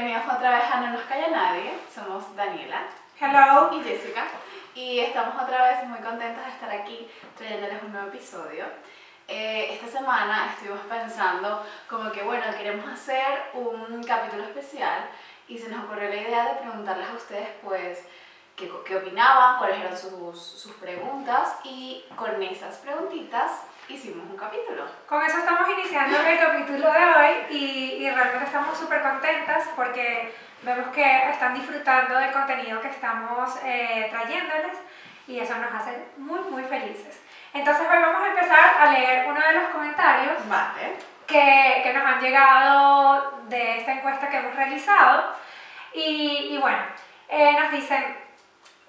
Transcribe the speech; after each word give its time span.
bienvenidos 0.00 0.32
otra 0.32 0.56
vez 0.56 0.70
a 0.70 0.80
No 0.80 0.92
nos 0.92 1.02
calla 1.06 1.28
nadie. 1.28 1.72
Somos 1.92 2.36
Daniela 2.36 2.82
Hello. 3.20 3.70
y 3.72 3.82
Jessica 3.82 4.28
y 4.72 5.00
estamos 5.00 5.34
otra 5.42 5.70
vez 5.70 5.88
muy 5.88 5.98
contentas 5.98 6.46
de 6.46 6.52
estar 6.52 6.70
aquí 6.70 7.10
trayéndoles 7.36 7.82
un 7.82 7.90
nuevo 7.90 8.06
episodio. 8.06 8.66
Eh, 9.26 9.74
esta 9.74 9.98
semana 9.98 10.52
estuvimos 10.52 10.86
pensando 10.88 11.66
como 11.90 12.12
que 12.12 12.22
bueno, 12.22 12.44
queremos 12.56 12.88
hacer 12.88 13.42
un 13.54 14.00
capítulo 14.04 14.44
especial 14.44 15.00
y 15.48 15.58
se 15.58 15.68
nos 15.68 15.84
ocurrió 15.84 16.10
la 16.10 16.16
idea 16.16 16.44
de 16.44 16.60
preguntarles 16.60 17.08
a 17.08 17.14
ustedes 17.14 17.48
pues 17.64 18.06
qué, 18.54 18.70
qué 18.86 18.96
opinaban, 18.98 19.58
cuáles 19.58 19.80
eran 19.80 19.98
sus, 19.98 20.40
sus 20.40 20.74
preguntas 20.76 21.56
y 21.64 22.04
con 22.14 22.40
esas 22.40 22.76
preguntitas 22.76 23.50
hicimos 23.88 24.28
un 24.28 24.36
capítulo. 24.36 24.84
Con 25.06 25.24
eso 25.24 25.38
estamos 25.38 25.68
iniciando 25.70 26.18
el 26.20 26.38
capítulo 26.38 26.92
de 26.92 27.04
hoy 27.04 27.30
y, 27.50 27.64
y 28.00 28.10
realmente 28.10 28.44
estamos 28.44 28.76
súper 28.78 29.02
contentas 29.02 29.68
porque 29.74 30.34
vemos 30.62 30.88
que 30.88 31.30
están 31.30 31.54
disfrutando 31.54 32.18
del 32.18 32.32
contenido 32.32 32.80
que 32.80 32.88
estamos 32.88 33.58
eh, 33.64 34.08
trayéndoles 34.10 34.78
y 35.26 35.38
eso 35.40 35.56
nos 35.56 35.72
hace 35.74 36.08
muy, 36.16 36.40
muy 36.40 36.62
felices. 36.64 37.20
Entonces 37.52 37.86
hoy 37.90 37.98
vamos 37.98 38.22
a 38.22 38.28
empezar 38.28 38.76
a 38.80 38.92
leer 38.92 39.26
uno 39.28 39.40
de 39.40 39.52
los 39.54 39.68
comentarios 39.70 40.48
Vale. 40.48 40.96
que, 41.26 41.80
que 41.82 41.92
nos 41.92 42.04
han 42.04 42.20
llegado 42.20 43.40
de 43.48 43.78
esta 43.78 43.92
encuesta 43.92 44.28
que 44.28 44.38
hemos 44.38 44.54
realizado. 44.54 45.34
Y, 45.94 46.48
y 46.50 46.58
bueno, 46.58 46.78
eh, 47.28 47.56
nos 47.58 47.70
dicen, 47.72 48.16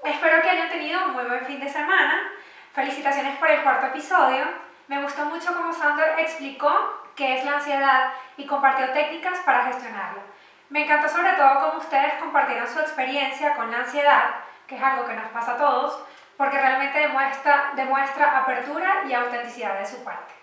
espero 0.04 0.42
que 0.42 0.50
hayan 0.50 0.70
tenido 0.70 1.06
un 1.06 1.14
muy 1.14 1.24
buen 1.26 1.46
fin 1.46 1.60
de 1.60 1.70
semana. 1.70 2.32
Felicitaciones 2.74 3.38
por 3.38 3.50
el 3.50 3.62
cuarto 3.62 3.88
episodio. 3.88 4.69
Me 4.90 5.00
gustó 5.04 5.24
mucho 5.26 5.54
cómo 5.54 5.72
Sandor 5.72 6.18
explicó 6.18 6.74
qué 7.16 7.38
es 7.38 7.46
la 7.46 7.58
ansiedad 7.58 8.12
y 8.38 8.48
compartió 8.48 8.92
técnicas 8.92 9.38
para 9.46 9.66
gestionarla. 9.66 10.24
Me 10.70 10.84
encantó 10.84 11.08
sobre 11.08 11.34
todo 11.34 11.62
cómo 11.62 11.78
ustedes 11.78 12.16
compartieron 12.16 12.68
su 12.68 12.80
experiencia 12.80 13.54
con 13.54 13.70
la 13.70 13.82
ansiedad, 13.82 14.32
que 14.66 14.78
es 14.78 14.82
algo 14.82 15.06
que 15.06 15.14
nos 15.14 15.28
pasa 15.28 15.52
a 15.52 15.58
todos, 15.58 16.04
porque 16.38 16.60
realmente 16.60 16.98
demuestra, 16.98 17.74
demuestra 17.76 18.40
apertura 18.40 19.04
y 19.08 19.14
autenticidad 19.14 19.78
de 19.78 19.86
su 19.86 20.04
parte. 20.04 20.34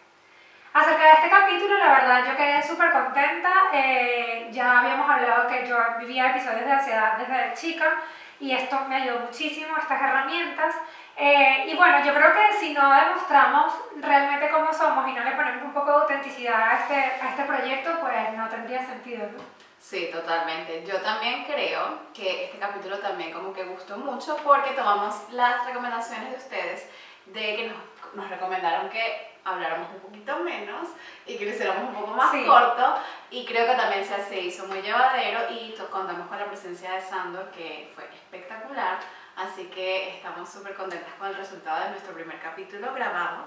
Acerca 0.72 1.02
de 1.02 1.12
este 1.14 1.30
capítulo, 1.30 1.78
la 1.78 1.88
verdad 1.88 2.24
yo 2.26 2.36
quedé 2.36 2.62
súper 2.62 2.92
contenta. 2.92 3.50
Eh, 3.72 4.48
ya 4.52 4.78
habíamos 4.78 5.10
hablado 5.10 5.48
que 5.48 5.66
yo 5.66 5.76
vivía 5.98 6.30
episodios 6.30 6.66
de 6.66 6.72
ansiedad 6.72 7.18
desde 7.18 7.54
chica 7.54 7.94
y 8.38 8.52
esto 8.52 8.78
me 8.88 8.96
ayudó 8.96 9.20
muchísimo, 9.20 9.76
estas 9.76 10.00
herramientas. 10.00 10.76
Eh, 11.18 11.64
y 11.68 11.74
bueno, 11.76 12.04
yo 12.04 12.12
creo 12.12 12.32
que 12.34 12.52
si 12.58 12.74
no 12.74 12.92
demostramos 12.92 13.72
realmente 13.96 14.50
cómo 14.50 14.72
somos 14.72 15.08
y 15.08 15.12
no 15.14 15.24
le 15.24 15.30
ponemos 15.32 15.62
un 15.64 15.72
poco 15.72 15.86
de 15.92 15.96
autenticidad 16.02 16.60
a 16.70 16.74
este, 16.80 16.94
a 16.94 17.30
este 17.30 17.44
proyecto, 17.44 17.90
pues 18.00 18.32
no 18.34 18.48
tendría 18.48 18.84
sentido, 18.84 19.26
¿no? 19.34 19.42
Sí, 19.78 20.10
totalmente. 20.12 20.84
Yo 20.84 21.00
también 21.00 21.44
creo 21.44 22.00
que 22.12 22.46
este 22.46 22.58
capítulo 22.58 22.98
también 22.98 23.32
como 23.32 23.52
que 23.54 23.64
gustó 23.64 23.96
mucho 23.96 24.36
porque 24.44 24.70
tomamos 24.72 25.14
las 25.32 25.64
recomendaciones 25.64 26.30
de 26.32 26.36
ustedes 26.36 26.90
de 27.26 27.56
que 27.56 27.68
nos, 27.68 28.14
nos 28.14 28.28
recomendaron 28.28 28.90
que 28.90 29.36
habláramos 29.44 29.88
un 29.94 30.00
poquito 30.00 30.36
menos 30.40 30.88
y 31.24 31.38
que 31.38 31.44
lo 31.44 31.50
hiciéramos 31.52 31.84
un 31.84 31.94
poco 31.94 32.08
más 32.16 32.32
Sí. 32.32 32.44
corto 32.44 32.96
y 33.30 33.46
creo 33.46 33.64
que 33.66 33.74
también 33.76 34.04
se, 34.04 34.20
se 34.24 34.40
hizo 34.40 34.66
muy 34.66 34.82
llevadero 34.82 35.40
y 35.50 35.72
contamos 35.90 36.26
con 36.26 36.38
la 36.38 36.46
presencia 36.46 36.92
de 36.94 37.00
Sandor 37.00 37.50
que 37.52 37.92
fue 37.94 38.04
espectacular, 38.12 38.98
así 39.36 39.64
que 39.66 40.16
estamos 40.16 40.48
súper 40.48 40.74
contentas 40.74 41.12
con 41.18 41.28
el 41.28 41.34
resultado 41.36 41.84
de 41.84 41.90
nuestro 41.90 42.14
primer 42.14 42.40
capítulo 42.40 42.92
grabado 42.94 43.46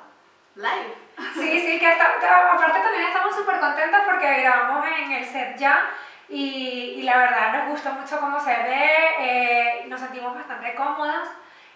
live. 0.56 0.94
Sí, 1.34 1.60
sí, 1.62 1.80
que 1.80 1.92
está- 1.92 2.06
aparte 2.54 2.80
también 2.80 3.08
estamos 3.08 3.36
súper 3.36 3.60
contentas 3.60 4.02
porque 4.06 4.42
grabamos 4.42 4.86
en 4.88 5.12
el 5.12 5.26
set 5.26 5.58
ya 5.58 5.90
y, 6.28 6.96
y 6.98 7.04
la 7.04 7.18
verdad 7.18 7.54
nos 7.54 7.68
gustó 7.70 7.92
mucho 7.94 8.20
cómo 8.20 8.40
se 8.40 8.54
ve, 8.54 9.00
eh, 9.20 9.86
nos 9.88 10.00
sentimos 10.00 10.36
bastante 10.36 10.76
cómodas 10.76 11.30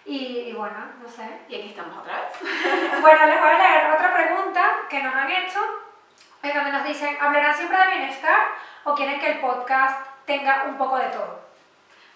y, 0.05 0.49
y 0.49 0.53
bueno, 0.53 0.75
no 1.01 1.07
sé. 1.09 1.27
Y 1.47 1.55
aquí 1.55 1.69
estamos 1.69 1.97
otra 1.97 2.13
vez. 2.19 2.33
Bueno, 3.01 3.25
les 3.25 3.39
voy 3.39 3.49
a 3.49 3.57
leer 3.57 3.91
otra 3.91 4.13
pregunta 4.13 4.61
que 4.89 5.01
nos 5.01 5.15
han 5.15 5.31
hecho, 5.31 5.59
en 6.41 6.53
donde 6.53 6.71
nos 6.71 6.83
dicen, 6.83 7.17
¿hablarán 7.21 7.55
siempre 7.55 7.77
de 7.77 7.87
bienestar 7.87 8.39
o 8.83 8.93
quieren 8.93 9.19
que 9.19 9.31
el 9.31 9.39
podcast 9.39 10.05
tenga 10.25 10.63
un 10.65 10.77
poco 10.77 10.97
de 10.97 11.07
todo? 11.07 11.41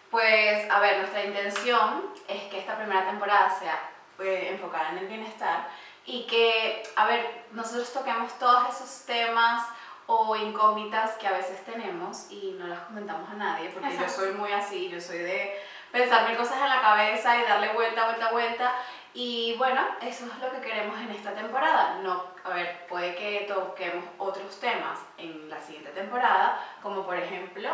Pues, 0.09 0.69
a 0.69 0.79
ver, 0.79 0.99
nuestra 0.99 1.23
intención 1.23 2.13
es 2.27 2.43
que 2.43 2.59
esta 2.59 2.77
primera 2.77 3.05
temporada 3.05 3.49
sea 3.49 3.77
eh, 4.19 4.49
enfocada 4.51 4.91
en 4.91 4.99
el 4.99 5.07
bienestar 5.07 5.67
y 6.05 6.25
que, 6.25 6.83
a 6.95 7.05
ver, 7.05 7.45
nosotros 7.51 7.91
toquemos 7.91 8.31
todos 8.39 8.69
esos 8.73 9.05
temas 9.05 9.67
o 10.05 10.35
incógnitas 10.37 11.11
que 11.17 11.27
a 11.27 11.33
veces 11.33 11.63
tenemos 11.65 12.31
y 12.31 12.55
no 12.57 12.67
las 12.67 12.79
comentamos 12.79 13.29
a 13.29 13.33
nadie, 13.33 13.69
porque 13.69 13.89
Exacto. 13.89 14.13
yo 14.13 14.17
soy 14.21 14.31
muy 14.33 14.51
así, 14.53 14.89
yo 14.89 15.01
soy 15.01 15.17
de 15.17 15.61
pensar 15.91 16.27
mil 16.29 16.37
cosas 16.37 16.61
en 16.61 16.69
la 16.69 16.81
cabeza 16.81 17.37
y 17.37 17.43
darle 17.43 17.73
vuelta, 17.73 18.05
vuelta, 18.05 18.31
vuelta. 18.31 18.73
Y 19.13 19.55
bueno, 19.57 19.81
eso 20.01 20.25
es 20.25 20.39
lo 20.39 20.51
que 20.51 20.61
queremos 20.61 20.97
en 20.99 21.09
esta 21.11 21.33
temporada. 21.33 21.99
No, 22.01 22.23
a 22.45 22.49
ver, 22.49 22.85
puede 22.87 23.15
que 23.15 23.45
toquemos 23.53 24.05
otros 24.17 24.57
temas 24.61 24.99
en 25.17 25.49
la 25.49 25.59
siguiente 25.59 25.89
temporada, 25.89 26.63
como 26.81 27.03
por 27.05 27.17
ejemplo 27.17 27.69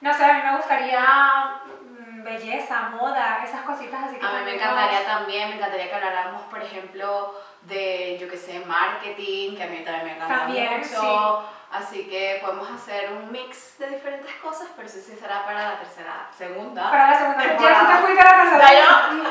No 0.00 0.14
sé, 0.14 0.24
a 0.24 0.32
mí 0.34 0.40
me 0.44 0.56
gustaría 0.56 1.60
mm, 1.98 2.22
belleza, 2.22 2.82
moda, 2.90 3.40
esas 3.44 3.62
cositas 3.62 4.04
así 4.04 4.16
que 4.16 4.26
A 4.26 4.30
mí 4.30 4.44
me 4.44 4.54
encantaría 4.54 5.04
también, 5.04 5.48
me 5.50 5.56
encantaría 5.56 5.88
que 5.88 5.94
habláramos, 5.94 6.42
por 6.42 6.62
ejemplo, 6.62 7.34
de, 7.62 8.16
yo 8.20 8.28
qué 8.28 8.36
sé, 8.36 8.60
marketing, 8.60 9.56
que 9.56 9.62
a 9.64 9.66
mí 9.66 9.78
también 9.84 10.04
me 10.04 10.12
encanta 10.14 10.38
También, 10.38 10.78
mucho. 10.80 11.44
Así 11.70 12.08
que 12.08 12.38
podemos 12.42 12.70
hacer 12.70 13.12
un 13.12 13.30
mix 13.30 13.78
de 13.78 13.88
diferentes 13.90 14.32
cosas, 14.36 14.68
pero 14.74 14.88
eso 14.88 14.98
sí 15.00 15.14
será 15.18 15.44
para 15.44 15.70
la 15.70 15.78
tercera, 15.78 16.26
segunda. 16.36 16.90
Para 16.90 17.10
la 17.10 17.18
segunda 17.18 17.42
temporada. 17.42 17.74
Ya 17.74 17.86
tú 17.86 17.92
te 17.92 17.98
fuiste 18.06 18.20
a 18.20 18.24
la 18.24 18.42
tercera. 18.42 18.72
Ya 18.72 19.10
yo- 19.12 19.24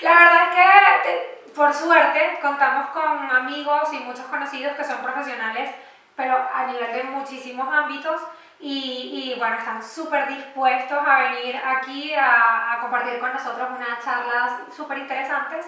La 0.02 0.10
verdad 0.14 0.42
es 0.48 0.54
que, 0.56 1.52
por 1.54 1.72
suerte, 1.74 2.38
contamos 2.42 2.88
con 2.90 3.30
amigos 3.30 3.92
y 3.92 3.98
muchos 4.00 4.26
conocidos 4.26 4.74
que 4.76 4.84
son 4.84 4.98
profesionales, 5.02 5.70
pero 6.16 6.36
a 6.54 6.64
nivel 6.66 6.92
de 6.92 7.04
muchísimos 7.04 7.68
ámbitos. 7.72 8.20
Y, 8.60 9.32
y, 9.32 9.38
bueno, 9.38 9.56
están 9.56 9.82
súper 9.82 10.28
dispuestos 10.28 10.98
a 11.06 11.18
venir 11.30 11.56
aquí 11.64 12.12
a, 12.14 12.74
a 12.74 12.80
compartir 12.80 13.18
con 13.18 13.32
nosotros 13.32 13.68
unas 13.74 14.04
charlas 14.04 14.52
súper 14.76 14.98
interesantes. 14.98 15.66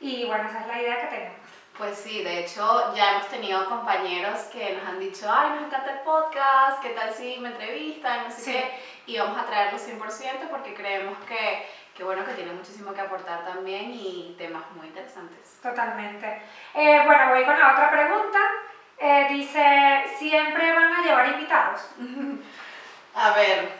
Y 0.00 0.24
bueno, 0.26 0.48
esa 0.48 0.60
es 0.62 0.66
la 0.66 0.82
idea 0.82 1.00
que 1.00 1.06
tenemos. 1.06 1.36
Pues 1.78 1.96
sí, 1.96 2.22
de 2.22 2.40
hecho 2.40 2.94
ya 2.94 3.12
hemos 3.12 3.28
tenido 3.28 3.64
compañeros 3.68 4.40
que 4.52 4.74
nos 4.74 4.86
han 4.86 4.98
dicho, 5.00 5.26
ay, 5.32 5.50
nos 5.50 5.64
encanta 5.66 5.90
el 5.92 6.00
podcast, 6.00 6.82
¿qué 6.82 6.90
tal 6.90 7.12
si 7.14 7.38
me 7.38 7.48
entrevistan? 7.48 8.24
No 8.24 8.30
sé 8.30 8.40
Sí. 8.42 8.52
qué. 8.52 8.80
Y 9.06 9.18
vamos 9.18 9.38
a 9.38 9.46
traerlo 9.46 9.78
100% 9.78 10.48
porque 10.50 10.74
creemos 10.74 11.16
que, 11.26 11.66
que, 11.94 12.04
bueno, 12.04 12.24
que 12.24 12.32
tiene 12.34 12.52
muchísimo 12.52 12.92
que 12.92 13.00
aportar 13.00 13.44
también 13.44 13.90
y 13.94 14.34
temas 14.36 14.64
muy 14.76 14.88
interesantes. 14.88 15.58
Totalmente. 15.62 16.42
Eh, 16.74 17.02
bueno, 17.06 17.30
voy 17.30 17.44
con 17.44 17.58
la 17.58 17.72
otra 17.72 17.90
pregunta. 17.90 18.38
Eh, 18.98 19.26
dice, 19.30 20.04
¿siempre 20.18 20.72
van 20.72 20.92
a 20.92 21.02
llevar 21.02 21.26
invitados? 21.30 21.90
A 23.14 23.30
ver, 23.32 23.70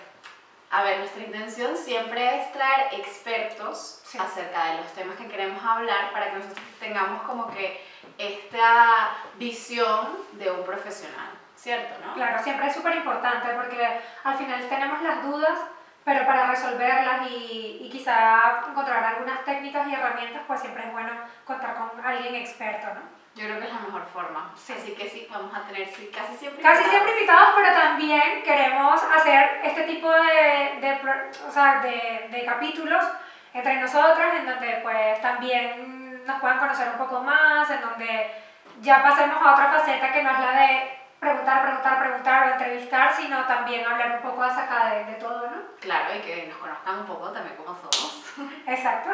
a 0.70 0.82
ver, 0.82 0.98
nuestra 0.98 1.22
intención 1.22 1.76
siempre 1.76 2.40
es 2.40 2.52
traer 2.52 2.94
expertos 2.94 4.00
Sí. 4.04 4.18
acerca 4.18 4.66
de 4.66 4.76
los 4.76 4.86
temas 4.92 5.16
que 5.16 5.26
queremos 5.26 5.62
hablar 5.64 6.12
para 6.12 6.30
que 6.30 6.36
nosotros 6.36 6.64
tengamos 6.80 7.22
como 7.22 7.50
que 7.50 7.82
esta 8.18 9.08
visión 9.36 10.18
de 10.32 10.50
un 10.50 10.64
profesional, 10.64 11.30
¿cierto? 11.56 11.94
¿no? 12.04 12.12
Claro, 12.14 12.42
siempre 12.42 12.66
es 12.66 12.74
súper 12.74 12.96
importante 12.96 13.48
porque 13.54 14.00
al 14.24 14.36
final 14.36 14.68
tenemos 14.68 15.00
las 15.02 15.22
dudas, 15.22 15.58
pero 16.04 16.26
para 16.26 16.46
resolverlas 16.46 17.30
y, 17.30 17.78
y 17.82 17.90
quizá 17.90 18.62
encontrar 18.68 19.04
algunas 19.04 19.44
técnicas 19.44 19.86
y 19.86 19.94
herramientas, 19.94 20.42
pues 20.46 20.60
siempre 20.60 20.84
es 20.84 20.92
bueno 20.92 21.12
contar 21.44 21.74
con 21.74 22.04
alguien 22.04 22.34
experto, 22.34 22.88
¿no? 22.94 23.22
Yo 23.34 23.46
creo 23.46 23.58
que 23.60 23.66
es 23.66 23.72
la 23.72 23.80
mejor 23.80 24.04
forma. 24.12 24.52
Sí. 24.56 24.74
Así 24.74 24.92
que 24.94 25.08
sí, 25.08 25.26
vamos 25.30 25.54
a 25.56 25.62
tener 25.62 25.88
sí, 25.88 26.10
casi 26.14 26.36
siempre. 26.36 26.62
Casi 26.62 26.82
invitados. 26.82 26.90
siempre 26.90 27.12
invitados, 27.12 27.54
pero 27.56 27.74
también 27.74 28.42
queremos 28.42 29.02
hacer 29.02 29.60
este 29.64 29.84
tipo 29.84 30.10
de, 30.10 30.80
de, 30.80 31.00
o 31.48 31.50
sea, 31.50 31.80
de, 31.80 32.28
de 32.30 32.44
capítulos 32.44 33.02
entre 33.54 33.80
nosotras, 33.80 34.34
en 34.34 34.46
donde 34.46 34.80
pues 34.82 35.20
también 35.22 36.24
nos 36.26 36.40
puedan 36.40 36.58
conocer 36.58 36.88
un 36.90 36.98
poco 36.98 37.20
más, 37.20 37.70
en 37.70 37.80
donde 37.80 38.34
ya 38.80 39.02
pasemos 39.02 39.36
a 39.42 39.52
otra 39.52 39.72
faceta 39.72 40.12
que 40.12 40.22
no 40.22 40.30
es 40.30 40.38
la 40.38 40.52
de 40.52 41.01
preguntar, 41.22 41.62
preguntar, 41.62 41.98
preguntar 42.00 42.48
o 42.48 42.50
entrevistar, 42.52 43.12
sino 43.14 43.44
también 43.46 43.86
hablar 43.86 44.16
un 44.16 44.22
poco 44.28 44.42
acerca 44.42 44.90
de, 44.90 45.04
de 45.04 45.14
todo, 45.14 45.46
¿no? 45.48 45.56
Claro, 45.80 46.14
y 46.16 46.18
que 46.20 46.46
nos 46.48 46.58
conozcan 46.58 46.98
un 46.98 47.06
poco 47.06 47.30
también 47.30 47.56
cómo 47.56 47.76
somos. 47.76 48.24
Exacto. 48.66 49.10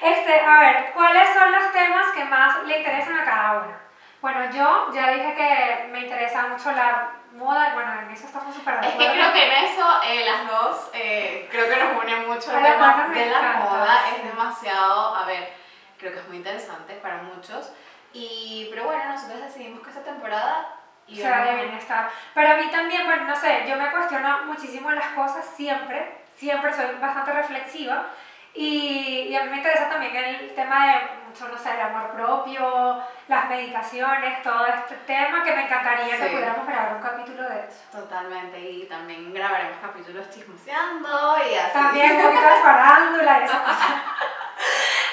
Este, 0.00 0.40
a 0.40 0.60
ver, 0.60 0.92
¿cuáles 0.94 1.28
son 1.34 1.50
los 1.50 1.72
temas 1.72 2.06
que 2.14 2.24
más 2.24 2.62
le 2.64 2.78
interesan 2.78 3.18
a 3.18 3.24
cada 3.24 3.52
uno? 3.58 3.72
Bueno, 4.20 4.50
yo 4.52 4.92
ya 4.92 5.10
dije 5.10 5.34
que 5.34 5.88
me 5.90 6.00
interesa 6.02 6.46
mucho 6.46 6.70
la 6.70 7.10
moda, 7.32 7.72
bueno, 7.74 8.00
en 8.02 8.10
eso 8.12 8.26
estamos 8.26 8.54
súper 8.54 8.80
de 8.80 8.86
Es 8.88 8.94
que 8.94 9.04
acuerdo. 9.08 9.12
creo 9.14 9.32
que 9.32 9.44
en 9.46 9.64
eso 9.64 10.00
eh, 10.04 10.24
las 10.24 10.46
dos, 10.48 10.90
eh, 10.94 11.48
creo 11.50 11.68
que 11.68 11.76
nos 11.84 12.02
une 12.04 12.16
mucho 12.26 12.56
el 12.56 12.62
tema 12.62 13.08
de 13.12 13.26
la 13.26 13.38
encanta, 13.38 13.58
moda, 13.58 14.00
sí. 14.08 14.14
es 14.16 14.24
demasiado, 14.24 15.16
a 15.16 15.24
ver, 15.26 15.52
creo 15.98 16.12
que 16.12 16.18
es 16.20 16.28
muy 16.28 16.36
interesante 16.36 16.94
para 16.94 17.16
muchos. 17.22 17.72
Y, 18.12 18.68
pero 18.70 18.84
bueno, 18.84 19.04
nosotros 19.12 19.40
decidimos 19.40 19.82
que 19.82 19.90
esta 19.90 20.02
temporada 20.02 20.77
sea 21.16 21.44
de 21.44 21.54
bienestar. 21.54 22.08
Pero 22.34 22.52
a 22.52 22.56
mí 22.56 22.68
también, 22.70 23.06
bueno, 23.06 23.24
no 23.24 23.36
sé, 23.36 23.64
yo 23.68 23.76
me 23.76 23.90
cuestiono 23.90 24.44
muchísimo 24.46 24.90
las 24.90 25.06
cosas 25.08 25.44
siempre, 25.56 26.22
siempre 26.36 26.72
soy 26.72 26.86
bastante 27.00 27.32
reflexiva 27.32 28.06
y, 28.54 29.28
y 29.30 29.36
a 29.36 29.44
mí 29.44 29.50
me 29.50 29.56
interesa 29.58 29.88
también 29.88 30.16
el 30.16 30.54
tema 30.54 30.86
de, 30.86 30.92
mucho, 31.28 31.48
no 31.48 31.56
sé, 31.58 31.70
el 31.74 31.80
amor 31.80 32.10
propio, 32.10 33.02
las 33.28 33.48
meditaciones, 33.48 34.42
todo 34.42 34.66
este 34.66 34.94
tema 35.06 35.42
que 35.44 35.52
me 35.52 35.64
encantaría 35.66 36.16
que 36.16 36.28
Sí. 36.28 36.34
pudiéramos 36.34 36.66
grabar 36.66 36.94
un 36.96 37.02
capítulo 37.02 37.42
de 37.48 37.60
eso. 37.60 37.82
Totalmente, 37.92 38.58
y 38.58 38.86
también 38.86 39.32
grabaremos 39.32 39.76
capítulos 39.80 40.28
chismoseando 40.30 41.36
y 41.50 41.54
así. 41.54 41.72
También 41.72 42.16
un 42.16 42.22
poquito 42.22 42.48
de 42.48 42.62
farándula 42.62 43.40
y 43.40 43.44
esas 43.44 43.60
cosas. 43.60 43.88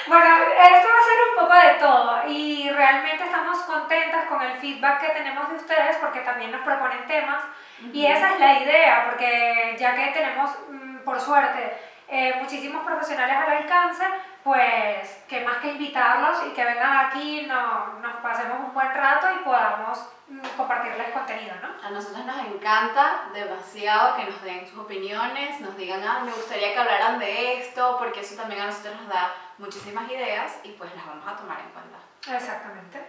Bueno, 0.08 0.24
esto 0.24 0.88
va 0.88 1.00
a 1.00 1.04
ser 1.04 1.18
un 1.30 1.34
poco 1.40 1.54
de 1.54 1.74
todo 1.80 2.28
y 2.28 2.70
realmente 2.70 3.24
estamos 3.24 3.58
contentas 3.64 4.15
con 4.28 4.42
el 4.42 4.56
feedback 4.58 5.00
que 5.00 5.08
tenemos 5.08 5.48
de 5.48 5.56
ustedes 5.56 5.96
porque 5.96 6.20
también 6.20 6.50
nos 6.52 6.62
proponen 6.62 7.06
temas 7.06 7.42
y 7.92 8.06
esa 8.06 8.32
es 8.34 8.40
la 8.40 8.58
idea 8.60 9.04
porque 9.08 9.76
ya 9.78 9.94
que 9.94 10.06
tenemos, 10.12 10.50
mm, 10.70 10.98
por 11.04 11.20
suerte, 11.20 11.76
eh, 12.08 12.34
muchísimos 12.40 12.84
profesionales 12.84 13.36
al 13.36 13.52
alcance, 13.58 14.04
pues 14.44 15.24
que 15.28 15.40
más 15.44 15.56
que 15.58 15.72
invitarlos 15.72 16.44
y 16.46 16.50
que 16.54 16.64
vengan 16.64 17.06
aquí, 17.06 17.46
no- 17.48 17.94
nos 18.00 18.14
pasemos 18.22 18.60
un 18.60 18.72
buen 18.72 18.94
rato 18.94 19.26
y 19.34 19.44
podamos 19.44 20.12
mm, 20.28 20.40
compartirles 20.56 21.10
contenido, 21.10 21.54
¿no? 21.62 21.86
A 21.86 21.90
nosotros 21.90 22.24
nos 22.24 22.38
encanta 22.46 23.28
demasiado 23.32 24.16
que 24.16 24.24
nos 24.24 24.42
den 24.42 24.66
sus 24.66 24.78
opiniones, 24.80 25.60
nos 25.60 25.76
digan, 25.76 26.02
ah, 26.02 26.20
me 26.24 26.32
gustaría 26.32 26.72
que 26.72 26.78
hablaran 26.80 27.18
de 27.20 27.60
esto, 27.60 27.96
porque 27.98 28.20
eso 28.20 28.34
también 28.36 28.60
a 28.62 28.66
nosotros 28.66 28.96
nos 29.00 29.08
da 29.08 29.32
muchísimas 29.58 30.10
ideas 30.10 30.58
y 30.64 30.70
pues 30.72 30.92
las 30.96 31.06
vamos 31.06 31.26
a 31.28 31.36
tomar 31.36 31.58
en 31.60 31.68
cuenta. 31.70 31.98
Exactamente. 32.36 33.04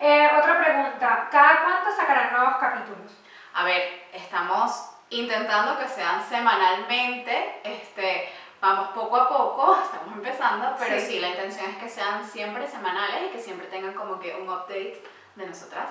Eh, 0.00 0.30
otra 0.38 0.58
pregunta, 0.58 1.28
¿cada 1.30 1.62
cuánto 1.62 1.90
sacarán 1.94 2.32
nuevos 2.32 2.56
capítulos? 2.56 3.12
A 3.54 3.64
ver, 3.64 4.06
estamos 4.14 4.90
intentando 5.10 5.78
que 5.78 5.88
sean 5.88 6.22
semanalmente, 6.22 7.60
este, 7.64 8.32
vamos 8.60 8.88
poco 8.90 9.16
a 9.16 9.28
poco, 9.28 9.78
estamos 9.84 10.14
empezando, 10.14 10.74
pero 10.78 10.98
Sí. 11.00 11.06
sí. 11.06 11.18
la 11.20 11.28
intención 11.28 11.68
es 11.70 11.76
que 11.76 11.88
sean 11.88 12.24
siempre 12.24 12.66
semanales 12.66 13.24
y 13.26 13.28
que 13.32 13.38
siempre 13.38 13.66
tengan 13.66 13.92
como 13.92 14.18
que 14.18 14.34
un 14.36 14.48
update 14.48 15.02
de 15.34 15.46
nosotras. 15.46 15.90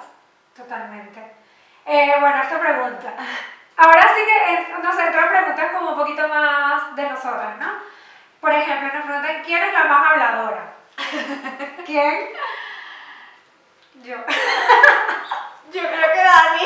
Totalmente. 0.55 1.35
Eh, 1.85 2.13
bueno, 2.19 2.41
esta 2.41 2.59
pregunta. 2.59 3.13
Ahora 3.77 4.01
sí 4.15 4.21
que, 4.25 4.53
eh, 4.53 4.67
no 4.81 4.91
sé, 4.91 5.07
otra 5.07 5.29
pregunta 5.29 5.65
es 5.65 5.71
como 5.71 5.91
un 5.91 5.97
poquito 5.97 6.27
más 6.27 6.95
de 6.95 7.03
nosotras, 7.09 7.57
¿no? 7.59 7.73
Por 8.41 8.51
ejemplo, 8.51 8.91
nos 8.93 9.05
preguntan, 9.05 9.43
¿quién 9.45 9.63
es 9.63 9.73
la 9.73 9.83
más 9.85 10.11
habladora? 10.11 10.73
¿Quién? 11.85 12.29
Yo. 14.03 14.15
Yo 15.71 15.81
creo 15.81 16.13
que 16.13 16.23
Dani. 16.23 16.65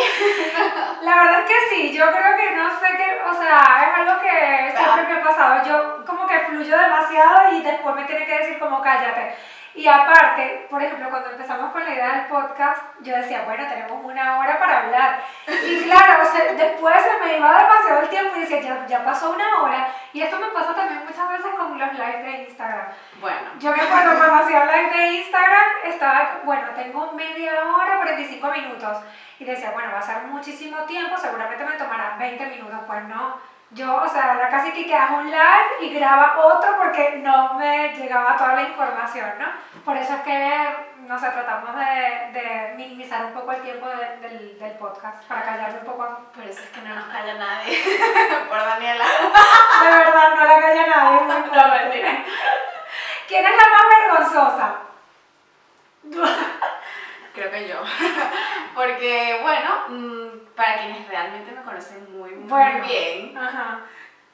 La 1.02 1.16
verdad 1.24 1.40
es 1.42 1.46
que 1.48 1.76
sí, 1.76 1.94
yo 1.94 2.06
creo 2.10 2.38
que 2.38 2.56
no 2.56 2.70
sé 2.80 2.88
qué, 2.96 3.22
o 3.30 3.34
sea, 3.34 3.84
es 3.84 4.00
algo 4.00 4.22
que 4.22 4.74
siempre 4.78 5.14
me 5.14 5.20
ha 5.20 5.24
pasado. 5.24 5.66
Yo 5.66 6.06
como 6.06 6.26
que 6.26 6.40
fluyo 6.40 6.78
demasiado 6.78 7.52
y 7.52 7.62
después 7.62 7.96
me 7.96 8.06
tiene 8.06 8.26
que 8.26 8.38
decir 8.40 8.60
como 8.60 8.82
cállate. 8.82 9.36
Y 9.76 9.88
aparte, 9.88 10.68
por 10.70 10.84
ejemplo, 10.84 11.10
cuando 11.10 11.32
empezamos 11.32 11.72
con 11.72 11.84
la 11.84 11.94
idea 11.94 12.16
del 12.16 12.28
podcast, 12.28 12.82
yo 13.02 13.16
decía, 13.16 13.42
bueno, 13.44 13.68
tenemos 13.68 14.04
una 14.04 14.38
hora 14.38 14.60
para 14.60 14.80
hablar. 14.82 15.24
Y 15.48 15.84
claro, 15.84 16.22
o 16.22 16.26
sea, 16.26 16.54
después 16.54 16.96
se 17.02 17.26
me 17.26 17.38
iba 17.38 17.58
demasiado 17.58 18.02
el 18.02 18.10
tiempo 18.10 18.36
y 18.36 18.42
decía, 18.42 18.62
ya, 18.62 18.86
ya 18.86 19.04
pasó 19.04 19.32
una 19.32 19.62
hora. 19.62 19.88
Y 20.14 20.22
esto 20.22 20.38
me 20.40 20.48
pasa 20.50 20.76
también 20.76 21.04
muchas 21.04 21.28
veces 21.28 21.56
con 21.58 21.80
los 21.80 21.94
lives 21.94 22.24
de 22.24 22.44
Instagram. 22.44 22.88
Bueno, 23.20 23.40
Yo 23.60 23.72
me 23.76 23.82
acuerdo 23.82 24.18
cuando 24.18 24.36
hacía 24.44 24.66
live 24.66 24.96
de 24.96 25.12
Instagram, 25.14 25.70
estaba, 25.86 26.40
bueno, 26.44 26.68
tengo 26.76 27.12
media 27.14 27.54
hora, 27.66 27.98
45 27.98 28.48
minutos. 28.52 28.98
Y 29.40 29.46
decía, 29.46 29.72
bueno, 29.72 29.92
va 29.92 30.00
a 30.00 30.04
ser 30.04 30.22
muchísimo 30.24 30.78
tiempo, 30.84 31.18
seguramente 31.18 31.66
me 31.66 31.78
tomará 31.78 32.16
20 32.20 32.46
minutos. 32.46 32.80
Pues 32.86 33.04
no, 33.06 33.40
yo, 33.74 33.96
o 34.04 34.08
sea, 34.08 34.36
era 34.36 34.50
casi 34.50 34.72
que 34.72 34.86
quedas 34.86 35.12
un 35.12 35.30
live 35.30 35.78
y 35.82 35.94
graba 35.94 36.38
otro 36.38 36.78
porque 36.78 37.20
no 37.24 37.56
me 37.56 37.90
llegaba 37.94 38.38
toda 38.38 38.54
la 38.54 38.62
información, 38.64 39.32
¿no? 39.40 39.48
Por 39.84 39.98
eso 39.98 40.14
es 40.16 40.22
que, 40.22 40.94
no 41.08 41.18
sé, 41.20 41.28
tratamos 41.30 41.76
de, 41.76 42.32
de 42.40 42.74
minimizar 42.78 43.26
un 43.26 43.34
poco 43.34 43.52
el 43.52 43.62
tiempo 43.62 43.88
de- 43.88 44.18
del, 44.28 44.60
del 44.60 44.72
podcast, 44.74 45.24
para 45.26 45.44
callarle 45.44 45.80
un 45.80 45.86
poco. 45.86 46.08
por 46.34 46.44
eso 46.44 46.62
es 46.62 46.70
que 46.70 46.82
no 46.82 46.96
nos 46.96 47.06
calla 47.06 47.34
nadie. 47.34 47.78
por 48.50 48.58
Daniela. 48.58 49.04
De 49.06 49.90
verdad, 49.98 50.36
no 50.36 50.44
la 50.46 50.62
calla 50.62 50.88
nadie. 50.88 51.20
No, 51.28 51.68
mentira. 51.68 52.12
¿Quién 53.28 53.46
es 53.46 53.52
la 53.52 53.70
más 53.72 53.84
vergonzosa? 54.30 54.76
Creo 57.34 57.50
que 57.52 57.68
yo. 57.68 57.82
Porque, 58.76 59.40
bueno, 59.42 59.70
mm, 59.90 60.56
para 60.56 60.80
quienes 60.82 61.08
realmente 61.08 61.52
me 61.52 61.62
conocen 61.64 62.18
muy, 62.18 62.32
muy 62.32 62.48
Bueno. 62.50 62.86
bien, 62.86 63.38
Ajá. 63.38 63.80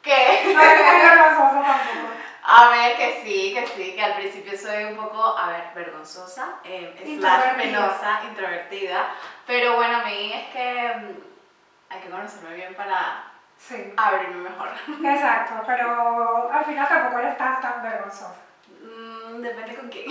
que... 0.01 0.54
No 0.54 0.62
es 0.62 0.84
muy 0.84 1.01
vergonzosa 1.01 1.62
tampoco. 1.63 2.13
A 2.51 2.69
ver, 2.69 2.96
que 2.98 3.22
sí, 3.24 3.54
que 3.54 3.68
sí, 3.68 3.94
que 3.96 4.01
al 4.01 4.16
principio 4.16 4.57
soy 4.57 4.86
un 4.86 4.96
poco, 4.96 5.38
a 5.38 5.50
ver, 5.50 5.63
vergonzosa, 5.75 6.56
eh, 6.63 6.94
slash 6.98 7.07
Introvertida. 7.10 7.56
penosa, 7.57 8.22
introvertida, 8.28 9.06
pero 9.46 9.75
bueno, 9.75 9.98
a 9.98 10.04
mí 10.06 10.34
es 10.34 10.48
que 10.48 10.94
mm, 10.96 11.94
hay 11.94 12.00
que 12.00 12.10
conocerme 12.10 12.56
bien 12.56 12.74
para 12.75 13.24
Sí, 13.57 13.94
abrirme 13.98 14.50
mejor. 14.50 14.69
exacto, 15.06 15.62
pero 15.68 16.50
al 16.51 16.66
final 16.66 16.88
tampoco 16.88 17.19
eres 17.19 17.38
tan, 17.38 17.62
tan 17.62 17.84
vergonzosa. 17.84 18.36
Mm, 18.81 19.42
depende 19.42 19.75
con 19.75 19.90
quién. 19.90 20.06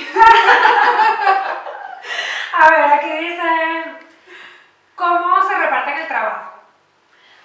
A 2.61 2.71
ver, 2.71 2.93
aquí 2.93 3.09
dice, 3.09 3.43
¿cómo 4.97 5.49
se 5.49 5.55
reparten 5.57 5.97
el 5.97 6.09
trabajo? 6.09 6.55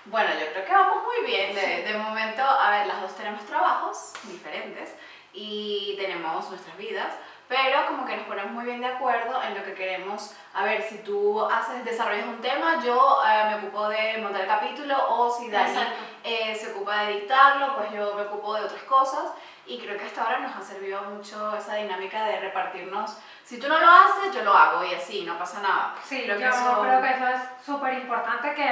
Bueno, 0.06 0.32
yo 0.40 0.52
creo 0.52 0.66
que 0.66 0.74
vamos 0.74 1.04
muy 1.04 1.28
bien. 1.28 1.54
De, 1.54 1.84
de 1.84 1.98
momento, 2.00 2.42
a 2.42 2.72
ver, 2.72 2.88
las 2.88 3.00
dos 3.00 3.16
tenemos 3.16 3.46
trabajos 3.46 4.14
diferentes 4.24 4.96
y 5.32 5.96
tenemos 6.00 6.50
nuestras 6.50 6.76
vidas, 6.78 7.14
pero 7.48 7.86
como 7.86 8.08
que 8.08 8.18
nos 8.18 8.26
ponemos 8.26 8.54
muy 8.54 8.66
bien 8.66 8.82
de 8.82 8.88
acuerdo 8.88 9.40
en 9.44 9.56
lo 9.56 9.64
que 9.64 9.76
queremos. 9.76 10.36
A 10.56 10.64
ver, 10.64 10.82
si 10.82 10.98
tú 11.04 11.46
haces, 11.46 11.86
desarrollas 11.86 12.26
un 12.26 12.42
tema, 12.42 12.84
yo 12.84 13.22
eh, 13.24 13.44
me 13.52 13.56
ocupo 13.58 13.90
de 13.90 14.18
montar 14.18 14.42
el 14.42 14.48
capítulo, 14.48 14.96
o 15.10 15.30
si 15.30 15.52
Dani 15.52 15.78
eh, 16.24 16.56
se 16.56 16.72
ocupa 16.72 17.04
de 17.04 17.20
editarlo, 17.20 17.76
pues 17.76 17.92
yo 17.92 18.16
me 18.16 18.24
ocupo 18.24 18.56
de 18.56 18.64
otras 18.64 18.82
cosas. 18.84 19.32
Y 19.66 19.80
creo 19.80 19.98
que 19.98 20.04
hasta 20.06 20.24
ahora 20.24 20.40
nos 20.40 20.56
ha 20.56 20.62
servido 20.62 21.02
mucho 21.04 21.56
esa 21.56 21.76
dinámica 21.76 22.26
de 22.26 22.40
repartirnos. 22.42 23.18
Si 23.46 23.60
tú 23.60 23.68
no 23.70 23.80
lo 23.80 23.90
haces, 23.90 24.34
yo 24.36 24.44
lo 24.44 24.54
hago 24.54 24.84
y 24.84 24.94
así, 24.94 25.24
no 25.24 25.38
pasa 25.40 25.62
nada. 25.62 25.96
Sí, 26.04 26.24
Creo 26.24 26.36
yo 26.38 26.42
que 26.50 26.50
eso- 26.50 26.82
creo 26.82 27.02
que 27.02 27.10
eso 27.12 27.28
es 27.30 27.42
súper 27.66 27.94
importante, 27.94 28.54
que 28.54 28.70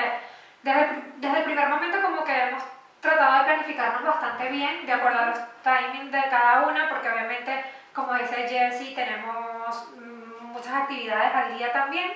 desde, 0.64 1.04
desde 1.18 1.38
el 1.40 1.44
primer 1.46 1.70
momento 1.70 2.02
como 2.02 2.24
que 2.26 2.36
hemos 2.44 2.64
tratado 3.00 3.38
de 3.40 3.44
planificarnos 3.46 4.04
bastante 4.04 4.50
bien, 4.50 4.86
de 4.86 4.94
acuerdo 4.94 5.20
a 5.20 5.26
los 5.28 5.40
timings 5.64 6.12
de 6.12 6.24
cada 6.30 6.62
una, 6.68 6.90
porque 6.90 7.10
obviamente, 7.10 7.66
como 7.96 8.14
dice 8.14 8.48
Jessie, 8.48 8.94
tenemos 8.94 9.90
mm, 9.96 10.44
muchas 10.44 10.74
actividades 10.74 11.34
al 11.34 11.58
día 11.58 11.72
también, 11.72 12.12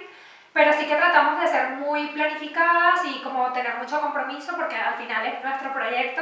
pero 0.54 0.72
sí 0.74 0.86
que 0.86 0.96
tratamos 0.96 1.40
de 1.42 1.48
ser 1.48 1.70
muy 1.72 2.08
planificadas 2.10 3.04
y 3.06 3.22
como 3.24 3.52
tener 3.52 3.76
mucho 3.76 4.00
compromiso, 4.02 4.56
porque 4.56 4.76
al 4.76 4.96
final 4.96 5.26
es 5.26 5.44
nuestro 5.44 5.74
proyecto 5.74 6.22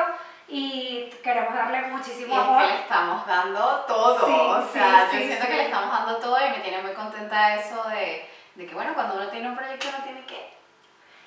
y 0.53 1.09
queremos 1.23 1.53
darle 1.55 1.87
Y 1.87 1.91
muchísimo 1.91 2.33
es 2.35 2.39
amor. 2.41 2.61
que 2.61 2.67
le 2.67 2.79
estamos 2.81 3.25
dando 3.25 3.85
todo, 3.87 4.25
Sí, 4.27 4.31
o 4.31 4.61
sea, 4.71 5.07
sí, 5.09 5.17
yo 5.19 5.23
siento 5.25 5.45
sí. 5.45 5.51
que 5.51 5.57
le 5.57 5.65
estamos 5.65 5.91
dando 5.91 6.17
todo 6.17 6.37
y 6.45 6.49
me 6.51 6.59
tiene 6.59 6.81
muy 6.83 6.91
contenta 6.93 7.55
eso 7.55 7.83
de, 7.89 8.29
de 8.53 8.65
que, 8.67 8.75
bueno, 8.75 8.93
cuando 8.93 9.15
uno 9.15 9.27
tiene 9.29 9.49
un 9.49 9.55
proyecto 9.55 9.87
uno 9.89 10.03
tiene 10.03 10.25
que... 10.25 10.53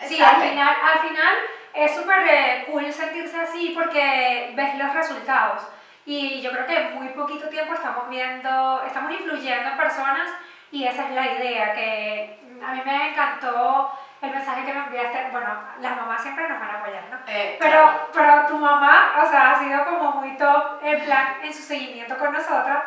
Sí, 0.06 0.22
al 0.22 0.36
final, 0.36 0.76
al 0.92 0.98
final 1.08 1.34
es 1.74 1.94
súper 1.96 2.18
eh, 2.28 2.66
cool 2.70 2.92
sentirse 2.92 3.40
así 3.40 3.72
porque 3.74 4.52
ves 4.54 4.74
los 4.78 4.92
resultados. 4.94 5.62
Y 6.04 6.40
yo 6.40 6.52
creo 6.52 6.66
que 6.66 6.76
en 6.76 6.94
muy 6.94 7.08
poquito 7.08 7.48
tiempo 7.48 7.74
estamos 7.74 8.08
viendo, 8.08 8.82
estamos 8.86 9.10
influyendo 9.10 9.70
en 9.70 9.76
personas 9.76 10.30
y 10.70 10.84
esa 10.84 11.08
es 11.08 11.10
la 11.14 11.26
idea, 11.32 11.72
que 11.74 12.38
a 12.64 12.72
mí 12.74 12.82
me 12.84 13.08
encantó 13.10 13.90
el 14.22 14.30
mensaje 14.30 14.64
que 14.64 14.72
me 14.72 14.84
enviaste. 14.84 15.28
Bueno, 15.30 15.48
las 15.80 15.96
mamás 15.96 16.22
siempre 16.22 16.48
nos 16.48 16.58
van 16.60 16.70
a 16.70 16.78
apoyar, 16.80 17.02
¿no? 17.10 17.18
Eh, 17.26 17.56
Pero, 17.60 17.80
claro. 17.80 18.08
pero 18.12 18.46
tu 18.46 18.58
mamá, 18.58 19.12
o 19.22 19.26
sea, 19.26 19.52
ha 19.52 19.58
sido 19.58 19.84
como 19.84 20.12
muy 20.12 20.36
top 20.36 20.80
en 20.82 21.04
plan 21.04 21.36
en 21.42 21.52
su 21.52 21.62
seguimiento 21.62 22.16
con 22.18 22.32
nosotras. 22.32 22.84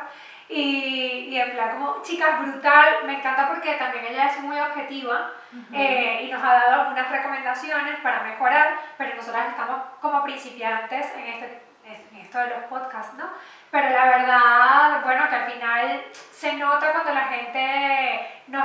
Y, 0.51 1.27
y 1.29 1.39
en 1.39 1.51
plan 1.51 1.69
como, 1.77 2.01
chicas, 2.01 2.39
brutal, 2.41 3.05
me 3.05 3.13
encanta 3.19 3.47
porque 3.47 3.73
también 3.75 4.05
ella 4.07 4.25
es 4.25 4.39
muy 4.41 4.59
objetiva 4.59 5.29
eh, 5.71 6.21
y 6.23 6.31
nos 6.31 6.43
ha 6.43 6.53
dado 6.53 6.81
algunas 6.81 7.07
recomendaciones 7.11 7.99
para 7.99 8.21
mejorar, 8.23 8.69
pero 8.97 9.15
nosotras 9.15 9.49
estamos 9.49 9.79
como 10.01 10.23
principiantes 10.23 11.13
en, 11.15 11.25
este, 11.27 11.61
en 11.85 12.17
esto 12.17 12.39
de 12.39 12.47
los 12.47 12.63
podcasts, 12.63 13.13
¿no? 13.13 13.25
Pero 13.69 13.91
la 13.91 14.05
verdad, 14.05 15.01
bueno, 15.03 15.29
que 15.29 15.35
al 15.35 15.51
final 15.51 16.03
se 16.31 16.53
nota 16.53 16.93
cuando 16.93 17.13
la 17.13 17.25
gente 17.25 18.08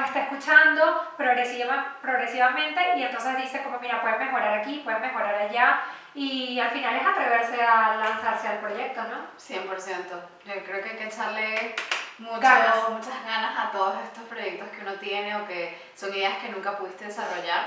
nos 0.05 0.15
está 0.15 0.21
escuchando 0.25 1.09
progresiva, 1.17 1.97
progresivamente 2.03 2.81
y 2.99 3.03
entonces 3.05 3.37
dice 3.39 3.63
como, 3.63 3.79
mira, 3.79 4.03
puedes 4.03 4.19
mejorar 4.19 4.59
aquí, 4.59 4.83
puedes 4.85 5.01
mejorar 5.01 5.35
allá 5.35 5.81
y 6.15 6.61
al 6.61 6.71
final 6.71 6.97
es 6.97 7.07
atreverse 7.07 7.63
a 7.63 7.97
lanzarse 7.97 8.49
al 8.49 8.59
proyecto, 8.59 9.03
¿no? 9.05 9.17
100%. 9.39 9.65
Yo 10.45 10.65
creo 10.65 10.83
que 10.83 10.91
hay 10.91 10.97
que 10.97 11.05
echarle 11.07 11.75
mucho- 12.19 12.41
Ganas. 12.41 12.89
muchas 12.91 13.25
ganas 13.25 13.59
a 13.59 13.71
todos 13.71 13.97
estos 14.05 14.25
proyectos 14.25 14.69
que 14.69 14.83
uno 14.83 14.93
tiene 14.95 15.35
o 15.37 15.47
que 15.47 15.77
son 15.95 16.13
ideas 16.15 16.37
que 16.39 16.51
nunca 16.51 16.77
pudiste 16.77 17.07
desarrollar 17.07 17.65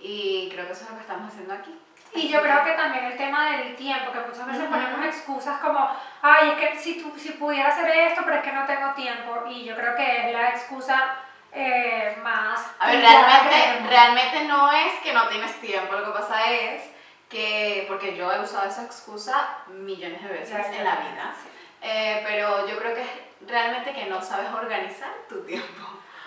y 0.00 0.48
creo 0.52 0.66
que 0.66 0.72
eso 0.72 0.84
es 0.84 0.90
lo 0.90 0.96
que 0.96 1.02
estamos 1.02 1.28
haciendo 1.30 1.52
aquí. 1.54 1.78
Y 2.14 2.28
yo 2.28 2.40
creo 2.40 2.64
que 2.64 2.72
también 2.72 3.04
el 3.04 3.16
tema 3.18 3.50
del 3.50 3.76
tiempo, 3.76 4.12
que 4.12 4.20
muchas 4.20 4.46
veces 4.46 4.64
ponemos 4.64 5.04
excusas 5.04 5.60
como, 5.60 5.90
ay, 6.22 6.50
es 6.50 6.54
que 6.56 6.78
si, 6.78 7.02
tú, 7.02 7.12
si 7.18 7.32
pudiera 7.32 7.68
hacer 7.68 7.90
esto, 7.90 8.22
pero 8.24 8.36
es 8.38 8.42
que 8.42 8.52
no 8.52 8.64
tengo 8.64 8.92
tiempo. 8.94 9.44
Y 9.50 9.64
yo 9.64 9.76
creo 9.76 9.94
que 9.94 10.26
es 10.28 10.32
la 10.32 10.48
excusa 10.50 11.16
eh, 11.56 12.18
más... 12.22 12.60
A 12.78 12.86
ver, 12.90 13.00
realmente, 13.00 13.88
realmente 13.88 14.44
no 14.44 14.70
es 14.70 14.92
que 15.02 15.12
no 15.12 15.28
tienes 15.28 15.58
tiempo, 15.60 15.94
lo 15.94 16.04
que 16.06 16.18
pasa 16.18 16.50
es 16.50 16.82
que, 17.30 17.86
porque 17.88 18.14
yo 18.16 18.30
he 18.30 18.40
usado 18.40 18.68
esa 18.68 18.84
excusa 18.84 19.58
millones 19.68 20.22
de 20.22 20.28
veces 20.28 20.70
ya, 20.70 20.76
en 20.76 20.84
la 20.84 20.96
vida, 20.96 21.34
sí. 21.42 21.48
eh, 21.82 22.22
pero 22.26 22.68
yo 22.68 22.78
creo 22.78 22.94
que 22.94 23.02
es 23.02 23.10
realmente 23.48 23.92
que 23.92 24.04
no 24.06 24.22
sabes 24.22 24.50
organizar 24.52 25.10
tu 25.28 25.44
tiempo. 25.44 25.82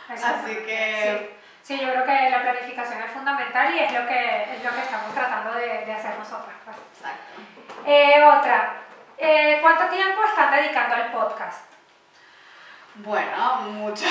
Así 0.10 0.56
que... 0.66 1.30
Sí. 1.64 1.76
sí, 1.78 1.80
yo 1.86 1.92
creo 1.92 2.06
que 2.06 2.30
la 2.30 2.42
planificación 2.42 3.02
es 3.04 3.12
fundamental 3.12 3.74
y 3.76 3.80
es 3.80 3.92
lo 3.94 4.08
que, 4.08 4.56
es 4.56 4.64
lo 4.64 4.72
que 4.72 4.82
estamos 4.82 5.14
tratando 5.14 5.54
de, 5.54 5.86
de 5.86 5.94
hacer 5.94 6.18
nosotras. 6.18 6.56
pues. 6.66 6.78
Exacto. 6.98 7.42
Eh, 7.86 8.24
otra, 8.24 8.74
eh, 9.18 9.60
¿cuánto 9.62 9.86
tiempo 9.90 10.24
están 10.24 10.52
dedicando 10.52 10.96
al 10.96 11.12
podcast? 11.12 11.70
Bueno, 12.96 13.62
mucho. 13.74 14.06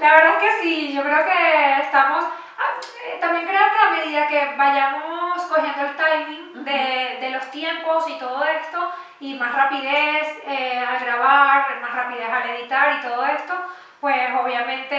La 0.00 0.14
verdad 0.14 0.36
es 0.36 0.38
que 0.42 0.62
sí, 0.62 0.92
yo 0.94 1.02
creo 1.02 1.24
que 1.24 1.80
estamos... 1.82 2.24
ah, 2.24 2.80
eh, 3.06 3.18
También 3.20 3.46
creo 3.46 3.60
que 3.60 3.78
a 3.86 3.90
medida 3.90 4.26
que 4.26 4.56
vayamos 4.56 5.42
cogiendo 5.42 5.82
el 5.82 5.96
timing 5.96 6.64
de, 6.64 7.18
de 7.20 7.30
los 7.30 7.50
tiempos 7.50 8.08
y 8.08 8.18
todo 8.18 8.44
esto, 8.44 8.92
y 9.20 9.34
más 9.34 9.54
rapidez 9.54 10.42
eh, 10.46 10.78
al 10.78 10.98
grabar, 10.98 11.80
más 11.80 11.94
rapidez 11.94 12.28
al 12.28 12.50
editar 12.50 12.98
y 12.98 13.02
todo 13.02 13.24
esto, 13.26 13.54
pues 14.00 14.30
obviamente 14.38 14.94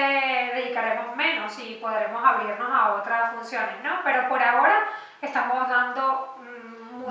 dedicaremos 0.55 1.15
menos 1.15 1.57
y 1.59 1.75
podremos 1.75 2.23
abrirnos 2.23 2.71
a 2.71 2.93
otras 2.95 3.33
funciones, 3.33 3.83
¿no? 3.83 4.01
Pero 4.03 4.27
por 4.27 4.41
ahora 4.41 4.83
estamos 5.21 5.67
dando 5.69 6.36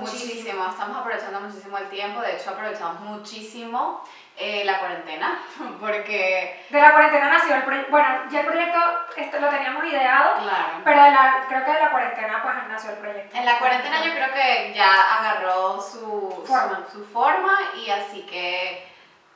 muchísimo. 0.01 0.35
Muchísimo, 0.35 0.67
estamos 0.69 0.97
aprovechando 0.99 1.41
muchísimo 1.41 1.79
el 1.79 1.89
tiempo, 1.89 2.21
de 2.21 2.37
hecho 2.37 2.51
aprovechamos 2.51 3.01
muchísimo 3.01 4.03
eh, 4.37 4.65
la 4.65 4.79
cuarentena, 4.79 5.41
porque, 5.81 6.65
De 6.69 6.81
la 6.81 6.93
cuarentena 6.93 7.31
nació 7.31 7.55
el 7.57 7.63
proyecto, 7.63 7.91
bueno, 7.91 8.09
ya 8.31 8.41
el 8.41 8.47
proyecto 8.47 8.79
esto 9.17 9.41
lo 9.41 9.49
teníamos 9.49 9.85
ideado, 9.85 10.43
claro, 10.43 10.81
pero 10.85 11.03
de 11.03 11.11
la, 11.11 11.45
creo 11.49 11.65
que 11.65 11.73
de 11.73 11.81
la 11.81 11.91
cuarentena 11.91 12.43
pues 12.43 12.55
nació 12.69 12.91
el 12.91 12.97
proyecto. 12.97 13.37
en 13.37 13.45
la 13.47 13.59
cuarentena 13.59 14.05
yo 14.05 14.13
creo 14.13 14.33
que 14.35 14.75
ya 14.75 15.19
agarró 15.19 15.81
su 15.81 16.45
Forma. 16.47 16.85
su, 16.91 16.99
su 16.99 17.05
forma 17.07 17.59
y 17.77 17.91
así 17.91 18.23
que 18.23 18.87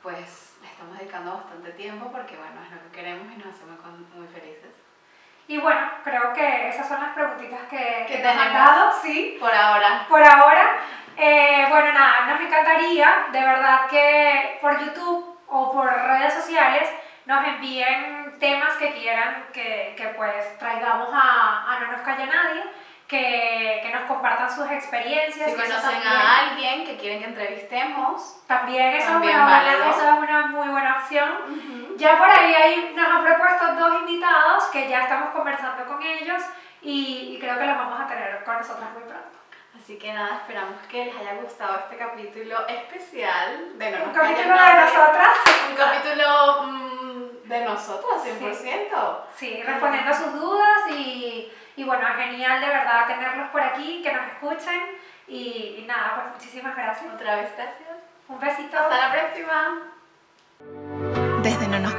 pues 0.03 0.53
le 0.61 0.67
estamos 0.67 0.97
dedicando 0.97 1.33
bastante 1.33 1.71
tiempo 1.71 2.11
porque 2.11 2.37
bueno, 2.37 2.61
es 2.63 2.71
lo 2.71 2.81
que 2.83 2.97
queremos 2.97 3.25
y 3.33 3.37
nos 3.37 3.55
hacemos 3.55 3.79
muy 4.15 4.27
felices. 4.27 4.69
Y 5.51 5.57
bueno, 5.57 5.81
creo 6.01 6.31
que 6.31 6.69
esas 6.69 6.87
son 6.87 7.01
las 7.01 7.09
preguntitas 7.09 7.59
que, 7.69 8.21
nos 8.23 8.37
han 8.37 8.53
dado, 8.53 8.89
sí, 9.01 9.35
Por 9.37 9.53
ahora, 9.53 10.05
por 10.07 10.23
ahora. 10.23 10.77
Eh, 11.17 11.65
bueno, 11.67 11.91
nada, 11.91 12.27
nos 12.27 12.39
encantaría 12.39 13.25
de 13.33 13.41
verdad 13.41 13.85
que 13.89 14.59
por 14.61 14.79
YouTube 14.79 15.37
o 15.49 15.73
por 15.73 15.91
redes 15.91 16.35
sociales 16.35 16.89
nos 17.25 17.45
envíen 17.45 18.39
temas 18.39 18.75
que 18.77 18.93
quieran 18.93 19.47
que, 19.51 19.93
que 19.97 20.07
pues 20.15 20.57
traigamos 20.57 21.09
a, 21.11 21.69
a 21.69 21.79
No 21.81 21.91
nos 21.91 22.01
calla 22.01 22.27
nadie, 22.27 22.63
que, 23.11 23.79
que 23.83 23.89
nos 23.93 24.03
compartan 24.07 24.49
sus 24.49 24.71
experiencias. 24.71 25.49
si 25.51 25.55
conocen 25.57 25.81
también- 25.81 26.07
a 26.07 26.37
alguien 26.39 26.85
que 26.85 26.95
quieren 26.97 27.19
que 27.19 27.25
entrevistemos, 27.25 28.37
También 28.47 28.93
eso, 28.95 29.11
También 29.11 29.35
es, 29.35 29.41
una 29.43 29.45
buena, 29.59 29.89
eso 29.89 30.01
es 30.13 30.19
una 30.19 30.47
muy 30.47 30.67
buena 30.69 30.97
opción. 30.97 31.97
Ya 31.97 32.17
por 32.17 32.29
ahí, 32.29 32.53
hay- 32.53 32.93
nos 32.95 33.07
han 33.07 33.23
propuesto 33.25 33.75
dos 33.75 33.99
invitados 33.99 34.63
que 34.71 34.87
ya 34.87 35.01
estamos 35.03 35.29
conversando 35.31 35.85
con 35.85 36.01
ellos 36.01 36.41
y, 36.81 37.35
y 37.35 37.39
creo 37.39 37.59
que 37.59 37.65
los 37.65 37.77
vamos 37.77 37.99
a 37.99 38.07
tener 38.07 38.43
con 38.45 38.57
nosotros 38.57 38.89
muy 38.93 39.03
pronto. 39.03 39.37
Así 39.75 39.97
que 39.97 40.13
nada, 40.13 40.37
esperamos 40.37 40.75
que 40.89 41.05
les 41.05 41.15
haya 41.17 41.33
gustado 41.41 41.79
este 41.79 41.97
capítulo 41.97 42.67
especial 42.67 43.77
de 43.77 43.91
No 43.91 44.05
Un 44.05 44.11
capítulo 44.11 44.53
de 44.55 44.73
nosotras. 44.73 45.29
Un 45.69 45.75
capítulo 45.75 46.63
mm, 46.63 47.47
de 47.49 47.65
nosotros, 47.65 48.23
100%. 48.23 49.25
Sí, 49.35 49.61
respondiendo 49.65 50.11
a 50.11 50.13
sus 50.13 50.33
dudas 50.33 50.60
bueno, 51.91 52.07
es 52.07 52.15
genial 52.15 52.61
de 52.61 52.67
verdad 52.67 53.05
tenerlos 53.05 53.49
por 53.49 53.61
aquí, 53.61 54.01
que 54.01 54.13
nos 54.13 54.25
escuchen 54.27 54.81
y, 55.27 55.75
y 55.79 55.85
nada, 55.85 56.15
pues 56.15 56.35
muchísimas 56.35 56.73
gracias. 56.73 57.13
Otra 57.13 57.35
vez, 57.35 57.51
gracias. 57.53 57.97
Un 58.29 58.39
besito. 58.39 58.79
Hasta 58.79 58.97
la 58.97 59.11
próxima. 59.11 61.00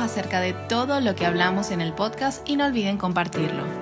acerca 0.00 0.40
de 0.40 0.52
todo 0.52 1.00
lo 1.00 1.14
que 1.14 1.26
hablamos 1.26 1.70
en 1.70 1.80
el 1.80 1.92
podcast 1.92 2.48
y 2.48 2.56
no 2.56 2.64
olviden 2.66 2.98
compartirlo. 2.98 3.77